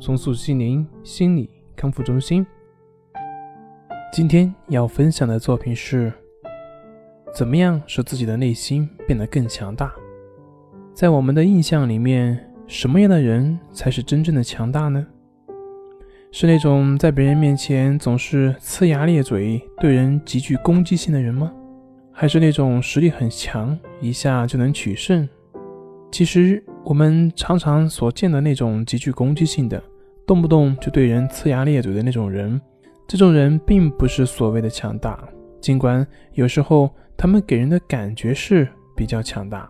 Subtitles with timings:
[0.00, 2.46] 松塑心灵心理康复中心。
[4.12, 6.12] 今天要分享的作品是：
[7.34, 9.92] 怎么样使自己的内心变得更强大？
[10.94, 15.04] 在我们的印象里面，什么样的人才是真正的强大呢？
[16.30, 21.52] 是那种在别人面前总是呲牙咧嘴、对人极具攻击性的人吗？
[22.12, 25.28] 还是那种实力很强、一下就能取胜？
[26.12, 26.62] 其实。
[26.88, 29.78] 我们常常所见的那种极具攻击性的、
[30.26, 32.58] 动不动就对人呲牙咧嘴的那种人，
[33.06, 35.22] 这种人并不是所谓的强大，
[35.60, 39.68] 尽管有时候他们给人的感觉是比较强大。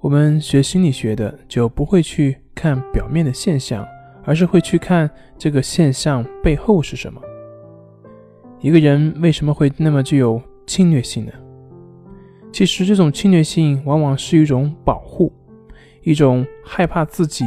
[0.00, 3.86] 我们学心理学的就不会去看表面的现象，
[4.24, 7.20] 而是会去看这个现象背后是什么。
[8.60, 11.32] 一个人为什么会那么具有侵略性呢？
[12.52, 15.32] 其实这种侵略性往往是一种保护。
[16.08, 17.44] 一种害怕自己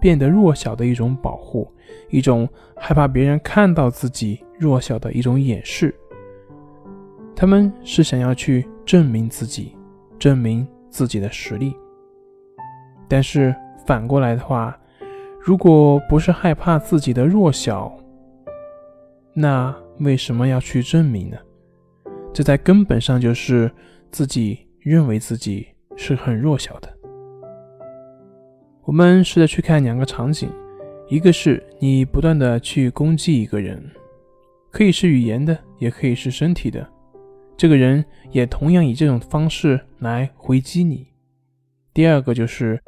[0.00, 1.68] 变得弱小的一种保护，
[2.10, 5.92] 一种害怕别人看到自己弱小的一种掩饰。
[7.34, 9.74] 他们是想要去证明自己，
[10.16, 11.74] 证明自己的实力。
[13.08, 13.52] 但是
[13.84, 14.78] 反过来的话，
[15.40, 17.92] 如果不是害怕自己的弱小，
[19.34, 21.36] 那为什么要去证明呢？
[22.32, 23.68] 这在根本上就是
[24.12, 26.93] 自己认为自己是很弱小的。
[28.86, 30.50] 我们试着去看两个场景，
[31.08, 33.82] 一个是你不断的去攻击一个人，
[34.70, 36.86] 可以是语言的，也可以是身体的，
[37.56, 41.06] 这个人也同样以这种方式来回击你。
[41.94, 42.78] 第二个就是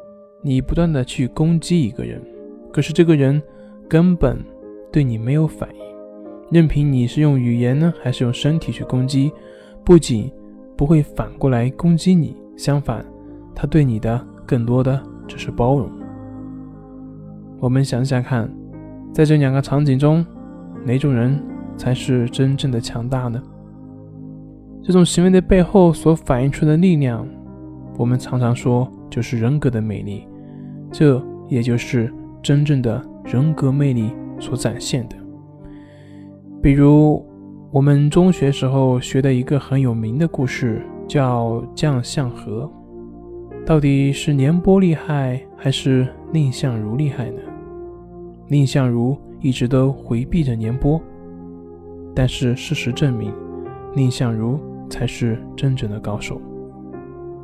[0.43, 2.21] 你不断的去攻击一个人，
[2.71, 3.41] 可是这个人
[3.89, 4.37] 根本
[4.91, 5.81] 对你没有反应，
[6.51, 9.31] 任凭你是用语言呢，还是用身体去攻击，
[9.83, 10.31] 不仅
[10.77, 13.03] 不会反过来攻击你，相反，
[13.55, 15.03] 他对你的更多的。
[15.27, 15.89] 只是包容。
[17.59, 18.49] 我们想想看，
[19.11, 20.25] 在这两个场景中，
[20.85, 21.39] 哪种人
[21.75, 23.41] 才是真正的强大呢？
[24.83, 27.27] 这种行为的背后所反映出的力量，
[27.97, 30.27] 我们常常说就是人格的魅力，
[30.91, 35.15] 这也就是真正的人格魅力所展现的。
[36.61, 37.25] 比如，
[37.71, 42.71] 我们中学时候学的一个很有名的故事，叫将相和。
[43.67, 47.41] 到底是年波厉害，还是蔺相如厉害呢？
[48.47, 51.01] 蔺相如一直都回避着年波，
[52.15, 53.29] 但是事实证明，
[53.93, 54.57] 蔺相如
[54.89, 56.41] 才是真正的高手。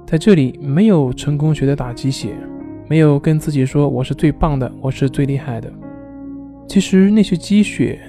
[0.07, 2.37] 在这里，没有成功学的打鸡血，
[2.87, 5.69] 没有跟自己说我是最棒的，我是最厉害的。
[6.69, 7.99] 其实那些鸡血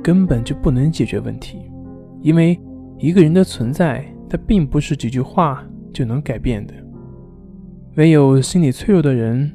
[0.00, 1.58] 根本就不能解决问题，
[2.22, 2.56] 因为
[2.98, 6.72] 一个人的存在，他并不是几句话就能改变的。
[7.96, 9.50] 唯有心理脆弱的人，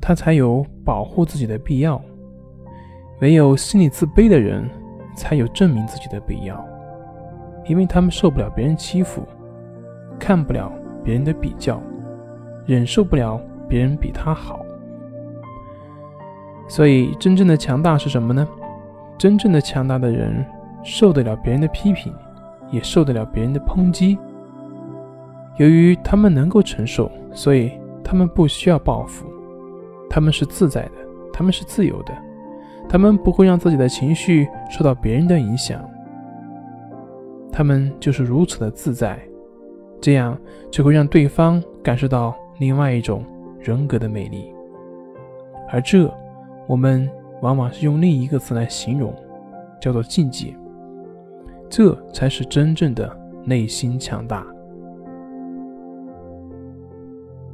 [0.00, 2.00] 他才有保护自己的必要；
[3.20, 4.68] 唯有心理自卑的人，
[5.16, 6.64] 才有证明自己的必要。
[7.66, 9.26] 因为他们受不了别人欺负，
[10.18, 10.72] 看不了
[11.02, 11.82] 别人的比较，
[12.66, 14.64] 忍受不了别人比他好。
[16.68, 18.46] 所以，真正的强大是什么呢？
[19.18, 20.44] 真正的强大的人，
[20.84, 22.14] 受得了别人的批评，
[22.70, 24.16] 也受得了别人的抨击。
[25.58, 27.70] 由于他们能够承受，所以。
[28.10, 29.26] 他们不需要报复，
[30.08, 30.92] 他们是自在的，
[31.30, 32.14] 他们是自由的，
[32.88, 35.86] 他们不会让自己的情绪受到别人的影响，
[37.52, 39.20] 他们就是如此的自在，
[40.00, 40.34] 这样
[40.70, 43.22] 就会让对方感受到另外一种
[43.60, 44.50] 人格的魅力，
[45.68, 46.10] 而这
[46.66, 47.06] 我们
[47.42, 49.14] 往往是用另一个词来形容，
[49.82, 50.56] 叫做境界，
[51.68, 53.14] 这才是真正的
[53.44, 54.46] 内心强大。